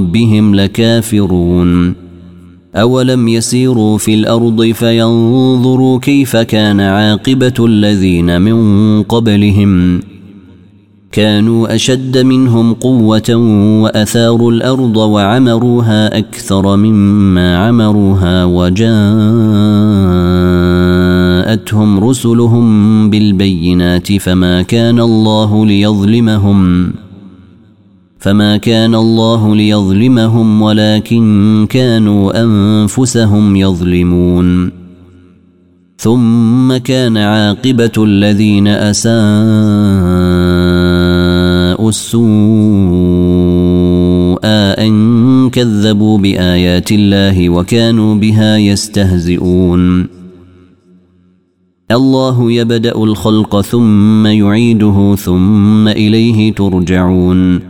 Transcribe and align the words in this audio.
ربهم 0.00 0.54
لكافرون 0.54 1.94
أولم 2.74 3.28
يسيروا 3.28 3.98
في 3.98 4.14
الأرض 4.14 4.64
فينظروا 4.64 5.98
كيف 5.98 6.36
كان 6.36 6.80
عاقبة 6.80 7.54
الذين 7.60 8.42
من 8.42 9.02
قبلهم 9.02 10.00
كانوا 11.12 11.74
أشد 11.74 12.18
منهم 12.18 12.74
قوة 12.74 13.34
وأثاروا 13.82 14.52
الأرض 14.52 14.96
وعمروها 14.96 16.18
أكثر 16.18 16.76
مما 16.76 17.56
عمروها 17.56 18.44
وجاءتهم 18.44 18.84
رسلهم 22.04 23.10
بالبينات 23.10 24.12
فما 24.12 24.62
كان 24.62 25.00
الله 25.00 25.66
ليظلمهم 25.66 26.92
فما 28.20 28.56
كان 28.56 28.94
الله 28.94 29.56
ليظلمهم 29.56 30.62
ولكن 30.62 31.66
كانوا 31.70 32.42
أنفسهم 32.42 33.56
يظلمون. 33.56 34.70
ثم 35.96 36.76
كان 36.76 37.16
عاقبة 37.16 37.92
الذين 37.98 38.68
أساءوا 38.68 39.10
السوء 41.88 42.20
أن 44.86 45.50
كذبوا 45.50 46.18
بآيات 46.18 46.92
الله 46.92 47.50
وكانوا 47.50 48.14
بها 48.14 48.56
يستهزئون. 48.56 50.06
الله 51.90 52.52
يبدأ 52.52 52.96
الخلق 52.96 53.60
ثم 53.60 54.26
يعيده 54.26 55.14
ثم 55.14 55.88
إليه 55.88 56.52
ترجعون. 56.52 57.69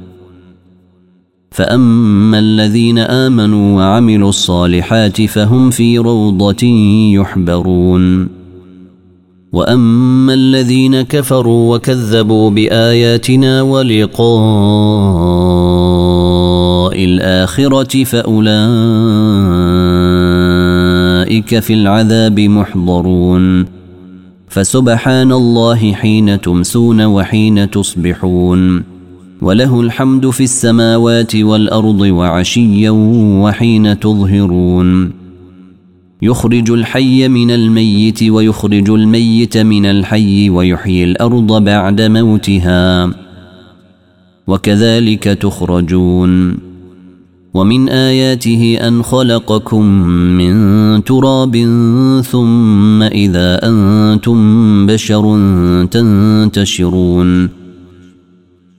فاما 1.51 2.39
الذين 2.39 2.97
امنوا 2.97 3.77
وعملوا 3.77 4.29
الصالحات 4.29 5.21
فهم 5.21 5.69
في 5.69 5.97
روضه 5.97 6.65
يحبرون 7.13 8.27
واما 9.53 10.33
الذين 10.33 11.01
كفروا 11.01 11.75
وكذبوا 11.75 12.49
باياتنا 12.49 13.61
ولقاء 13.61 14.21
الاخره 17.03 18.03
فاولئك 18.03 18.39
في 21.59 21.73
العذاب 21.73 22.39
محضرون 22.39 23.65
فسبحان 24.47 25.31
الله 25.31 25.93
حين 25.93 26.41
تمسون 26.41 27.01
وحين 27.01 27.71
تصبحون 27.71 28.90
وله 29.41 29.81
الحمد 29.81 30.29
في 30.29 30.43
السماوات 30.43 31.35
والأرض 31.35 32.01
وعشيا 32.01 32.89
وحين 33.41 33.99
تظهرون. 33.99 35.11
يخرج 36.21 36.71
الحي 36.71 37.27
من 37.27 37.51
الميت 37.51 38.23
ويخرج 38.23 38.89
الميت 38.89 39.57
من 39.57 39.85
الحي 39.85 40.49
ويحيي 40.49 41.03
الأرض 41.03 41.63
بعد 41.63 42.01
موتها. 42.01 43.11
وكذلك 44.47 45.23
تخرجون. 45.23 46.57
ومن 47.53 47.89
آياته 47.89 48.77
أن 48.87 49.03
خلقكم 49.03 49.85
من 50.09 51.03
تراب 51.03 51.55
ثم 52.31 53.03
إذا 53.03 53.59
أنتم 53.67 54.85
بشر 54.87 55.39
تنتشرون. 55.91 57.60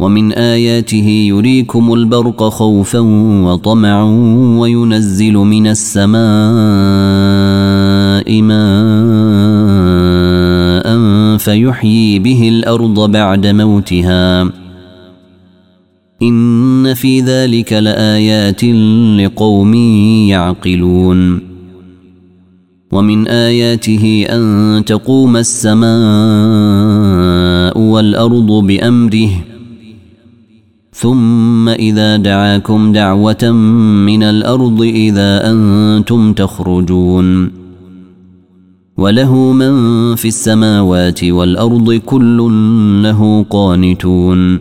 ومن 0.00 0.32
آياته 0.32 1.08
يريكم 1.08 1.94
البرق 1.94 2.42
خوفا 2.48 2.98
وطمعا 3.44 4.04
وينزل 4.58 5.32
من 5.32 5.66
السماء 5.66 6.22
ماء 8.42 8.64
فيحيي 11.38 12.18
به 12.18 12.48
الأرض 12.48 13.10
بعد 13.10 13.46
موتها. 13.46 14.50
إن 16.22 16.94
في 16.94 17.20
ذلك 17.20 17.72
لآيات 17.72 18.64
لقوم 19.20 19.74
يعقلون. 20.28 21.40
ومن 22.92 23.28
آياته 23.28 24.26
أن 24.30 24.82
تقوم 24.86 25.36
السماء 25.36 25.88
والأرض 27.78 28.52
بأمره 28.52 29.53
ثم 30.94 31.68
إذا 31.68 32.16
دعاكم 32.16 32.92
دعوة 32.92 33.52
من 34.06 34.22
الأرض 34.22 34.82
إذا 34.82 35.50
أنتم 35.50 36.32
تخرجون. 36.32 37.50
وله 38.96 39.52
من 39.52 40.14
في 40.14 40.28
السماوات 40.28 41.24
والأرض 41.24 41.92
كل 41.92 42.36
له 43.02 43.46
قانتون. 43.50 44.58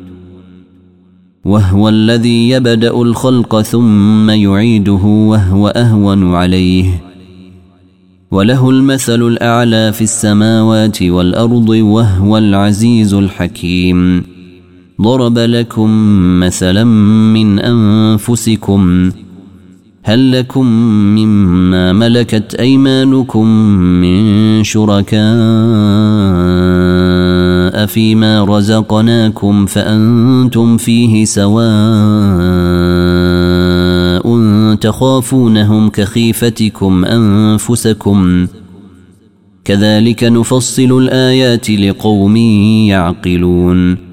وهو 1.45 1.89
الذي 1.89 2.49
يبدأ 2.49 3.01
الخلق 3.01 3.61
ثم 3.61 4.29
يعيده 4.29 5.03
وهو 5.03 5.67
أهون 5.67 6.35
عليه. 6.35 7.03
وله 8.31 8.69
المثل 8.69 9.21
الأعلى 9.21 9.93
في 9.93 10.01
السماوات 10.01 11.03
والأرض 11.03 11.69
وهو 11.69 12.37
العزيز 12.37 13.13
الحكيم. 13.13 14.32
ضرب 15.01 15.37
لكم 15.37 15.89
مثلا 16.39 16.83
من 17.33 17.59
أنفسكم 17.59 19.11
هل 20.03 20.39
لكم 20.39 20.65
مما 21.15 21.93
ملكت 21.93 22.55
أيمانكم 22.55 23.47
من 23.77 24.63
شركاء 24.63 25.23
فيما 27.85 28.43
رزقناكم 28.43 29.65
فأنتم 29.65 30.77
فيه 30.77 31.25
سواء 31.25 32.43
تخافونهم 34.75 35.89
كخيفتكم 35.89 37.05
أنفسكم 37.05 38.47
كذلك 39.65 40.23
نفصل 40.23 40.97
الآيات 40.97 41.69
لقوم 41.69 42.37
يعقلون 42.87 44.12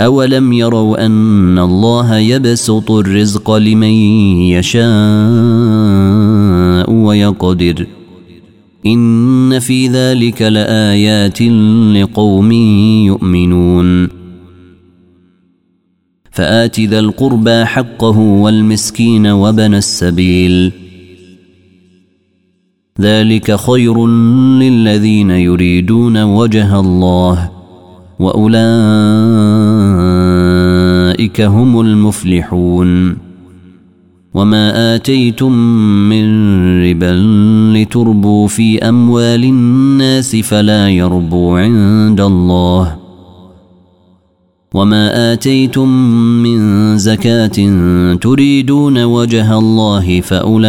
أولم 0.00 0.52
يروا 0.52 1.06
أن 1.06 1.58
الله 1.58 2.16
يبسط 2.16 2.90
الرزق 2.90 3.50
لمن 3.50 3.92
يشاء 4.54 4.88
ويقدر 6.92 7.86
إن 8.86 9.58
في 9.58 9.88
ذلك 9.88 10.42
لآيات 10.42 11.42
لقوم 11.96 12.52
يؤمنون 13.06 14.08
فآت 16.30 16.80
ذا 16.80 16.98
القربى 16.98 17.64
حقه 17.64 18.18
والمسكين 18.18 19.26
وبن 19.26 19.74
السبيل 19.74 20.72
ذلك 23.00 23.56
خير 23.56 24.06
للذين 24.58 25.30
يريدون 25.30 26.22
وجه 26.22 26.80
الله 26.80 27.57
وأولئك 28.18 28.58
هم 31.40 31.80
المفلحون. 31.80 33.16
وما 34.34 34.94
آتيتم 34.94 35.52
من 36.08 36.24
ربا 36.84 37.12
لتربوا 37.76 38.48
في 38.48 38.78
أموال 38.88 39.44
الناس 39.44 40.36
فلا 40.36 40.88
يربو 40.88 41.56
عند 41.56 42.20
الله. 42.20 42.96
وما 44.74 45.32
آتيتم 45.32 45.88
من 46.42 46.98
زكاة 46.98 47.72
تريدون 48.14 49.04
وجه 49.04 49.58
الله 49.58 50.20
فأولئك 50.20 50.60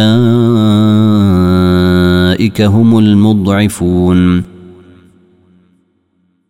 هم 2.62 2.98
المضعفون. 2.98 4.59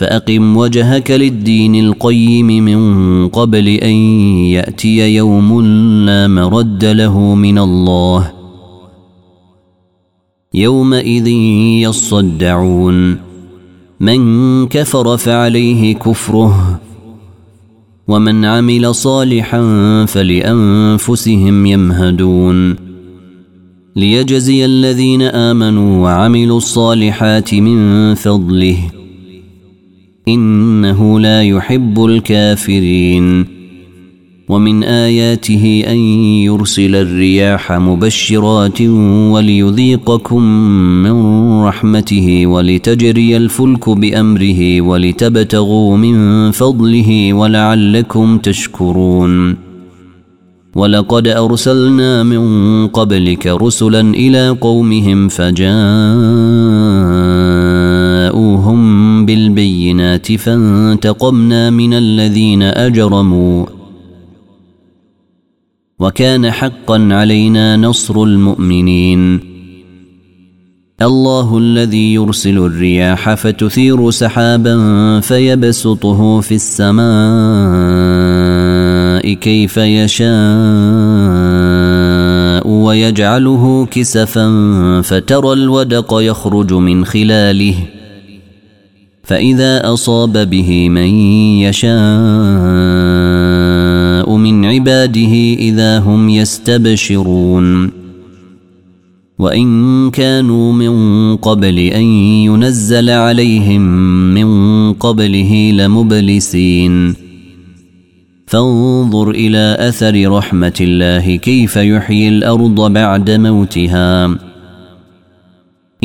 فأقم 0.00 0.56
وجهك 0.56 1.10
للدين 1.10 1.74
القيم 1.74 2.46
من 2.46 3.28
قبل 3.28 3.68
أن 3.68 3.92
يأتي 4.46 5.14
يوم 5.14 5.62
لا 6.06 6.28
مرد 6.28 6.84
له 6.84 7.34
من 7.34 7.58
الله. 7.58 8.32
يومئذ 10.54 11.26
يصدعون. 11.88 13.18
من 14.00 14.66
كفر 14.66 15.16
فعليه 15.16 15.94
كفره. 15.94 16.80
ومن 18.08 18.44
عمل 18.44 18.94
صالحا 18.94 19.62
فلأنفسهم 20.04 21.66
يمهدون. 21.66 22.76
ليجزي 23.96 24.64
الذين 24.64 25.22
آمنوا 25.22 26.02
وعملوا 26.02 26.56
الصالحات 26.56 27.54
من 27.54 28.14
فضله. 28.14 28.99
إنه 30.28 31.20
لا 31.20 31.42
يحب 31.42 32.04
الكافرين. 32.04 33.60
ومن 34.48 34.84
آياته 34.84 35.84
أن 35.86 35.96
يرسل 36.44 36.96
الرياح 36.96 37.72
مبشرات 37.72 38.82
وليذيقكم 39.32 40.42
من 41.02 41.16
رحمته 41.62 42.46
ولتجري 42.46 43.36
الفلك 43.36 43.88
بأمره 43.88 44.80
ولتبتغوا 44.80 45.96
من 45.96 46.50
فضله 46.50 47.32
ولعلكم 47.32 48.38
تشكرون. 48.38 49.56
ولقد 50.74 51.28
أرسلنا 51.28 52.22
من 52.22 52.86
قبلك 52.86 53.46
رسلا 53.46 54.00
إلى 54.00 54.48
قومهم 54.48 55.28
فجاءوهم 58.30 59.26
بالبينات 59.26 60.32
فانتقمنا 60.32 61.70
من 61.70 61.94
الذين 61.94 62.62
أجرموا. 62.62 63.66
وكان 65.98 66.50
حقا 66.50 67.08
علينا 67.10 67.76
نصر 67.76 68.22
المؤمنين. 68.22 69.40
الله 71.02 71.58
الذي 71.58 72.14
يرسل 72.14 72.58
الرياح 72.58 73.34
فتثير 73.34 74.10
سحابا 74.10 75.20
فيبسطه 75.20 76.40
في 76.40 76.54
السماء 76.54 77.00
كيف 79.34 79.76
يشاء 79.76 80.28
ويجعله 82.68 83.86
كسفا 83.90 85.00
فترى 85.04 85.52
الودق 85.52 86.14
يخرج 86.14 86.72
من 86.72 87.04
خلاله. 87.04 87.99
فإذا 89.30 89.92
أصاب 89.92 90.50
به 90.50 90.88
من 90.88 91.14
يشاء 91.62 91.90
من 94.36 94.64
عباده 94.64 95.32
إذا 95.58 95.98
هم 95.98 96.28
يستبشرون. 96.28 97.90
وإن 99.38 100.10
كانوا 100.10 100.72
من 100.72 101.36
قبل 101.36 101.78
أن 101.78 102.02
ينزل 102.44 103.10
عليهم 103.10 103.80
من 104.34 104.92
قبله 104.92 105.70
لمبلسين. 105.70 107.14
فانظر 108.46 109.30
إلى 109.30 109.76
أثر 109.80 110.32
رحمة 110.32 110.78
الله 110.80 111.36
كيف 111.36 111.76
يحيي 111.76 112.28
الأرض 112.28 112.92
بعد 112.92 113.30
موتها. 113.30 114.38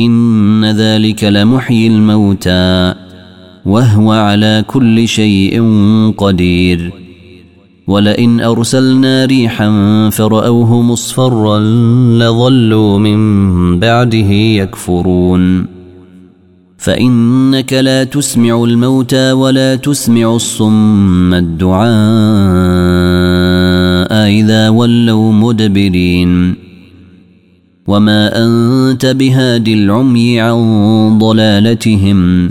إن 0.00 0.64
ذلك 0.64 1.24
لمحيي 1.24 1.86
الموتى. 1.86 3.05
وهو 3.66 4.12
على 4.12 4.64
كل 4.66 5.08
شيء 5.08 5.62
قدير. 6.18 6.92
ولئن 7.86 8.40
أرسلنا 8.40 9.24
ريحا 9.24 9.70
فرأوه 10.10 10.82
مصفرا 10.82 11.58
لظلوا 12.18 12.98
من 12.98 13.78
بعده 13.78 14.30
يكفرون. 14.32 15.66
فإنك 16.78 17.72
لا 17.72 18.04
تسمع 18.04 18.64
الموتى 18.64 19.32
ولا 19.32 19.74
تسمع 19.76 20.34
الصم 20.34 21.34
الدعاء 21.34 21.86
إذا 24.30 24.68
ولوا 24.68 25.32
مدبرين. 25.32 26.54
وما 27.86 28.44
أنت 28.44 29.06
بهاد 29.06 29.68
العمي 29.68 30.40
عن 30.40 31.18
ضلالتهم. 31.18 32.50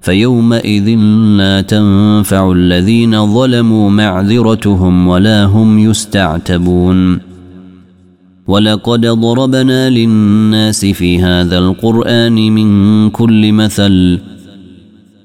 فيومئذ 0.00 0.88
لا 1.36 1.60
تنفع 1.60 2.52
الذين 2.52 3.34
ظلموا 3.34 3.90
معذرتهم 3.90 5.08
ولا 5.08 5.44
هم 5.44 5.78
يستعتبون. 5.78 7.18
ولقد 8.46 9.06
ضربنا 9.06 9.90
للناس 9.90 10.84
في 10.84 11.22
هذا 11.22 11.58
القرآن 11.58 12.32
من 12.32 13.10
كل 13.10 13.52
مثل 13.52 14.18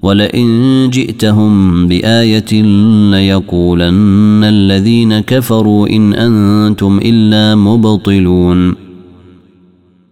ولئن 0.01 0.89
جئتهم 0.93 1.87
بآية 1.87 2.61
ليقولن 3.11 4.43
الذين 4.43 5.19
كفروا 5.19 5.87
إن 5.89 6.13
أنتم 6.13 6.99
إلا 7.03 7.55
مبطلون. 7.55 8.84